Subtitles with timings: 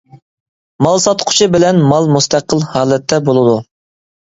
[0.85, 3.57] مال ساتقۇچى بىلەن مال مۇستەقىل ھالەتتە بولىدۇ.